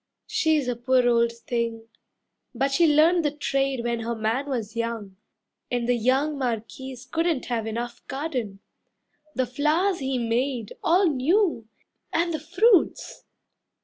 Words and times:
She's 0.25 0.67
a 0.67 0.75
poor 0.75 1.07
old 1.07 1.31
thing, 1.31 1.87
but 2.55 2.71
she 2.71 2.87
learnt 2.87 3.21
the 3.21 3.29
trade 3.29 3.83
When 3.83 3.99
her 3.99 4.15
man 4.15 4.47
was 4.49 4.75
young, 4.75 5.17
and 5.69 5.87
the 5.87 5.93
young 5.93 6.39
Marquis 6.39 6.97
Couldn't 7.11 7.45
have 7.45 7.67
enough 7.67 8.01
garden. 8.07 8.61
The 9.35 9.45
flowers 9.45 9.99
he 9.99 10.17
made 10.17 10.73
All 10.83 11.05
new! 11.05 11.67
And 12.11 12.33
the 12.33 12.39
fruits! 12.39 13.25